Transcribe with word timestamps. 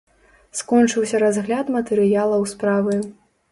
Скончыўся 0.59 1.19
разгляд 1.25 1.71
матэрыялаў 1.77 2.49
справы. 2.55 3.01